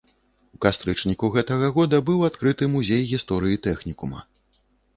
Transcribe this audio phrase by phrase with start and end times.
[0.55, 4.27] У кастрычніку гэтага года быў адкрыты музей гісторыі тэхнікума.